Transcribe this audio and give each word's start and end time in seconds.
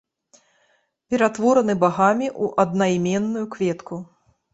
Ператвораны 1.13 1.75
багамі 1.83 2.27
ў 2.43 2.65
аднайменную 2.65 3.45
кветку. 3.57 4.01